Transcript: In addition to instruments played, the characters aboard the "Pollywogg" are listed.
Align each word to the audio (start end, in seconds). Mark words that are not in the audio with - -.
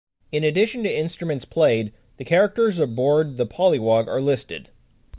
In 0.31 0.43
addition 0.43 0.81
to 0.81 0.91
instruments 0.91 1.45
played, 1.45 1.93
the 2.17 2.25
characters 2.25 2.79
aboard 2.79 3.37
the 3.37 3.45
"Pollywogg" 3.45 4.07
are 4.07 4.19
listed. 4.19 4.71